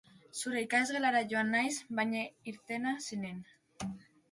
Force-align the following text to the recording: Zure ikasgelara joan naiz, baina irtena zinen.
Zure 0.37 0.63
ikasgelara 0.63 1.21
joan 1.33 1.51
naiz, 1.57 1.75
baina 2.01 2.25
irtena 2.55 2.97
zinen. 3.07 3.47